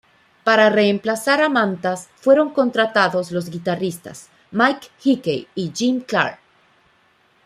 Para 0.43 0.71
reemplazar 0.71 1.43
a 1.43 1.47
Mantas 1.57 2.07
fueron 2.15 2.49
contratados 2.49 3.29
dos 3.29 3.51
guitarristas: 3.51 4.29
Mike 4.49 4.87
Hickey 5.03 5.47
y 5.53 5.71
Jim 5.75 6.01
Clare. 6.01 6.39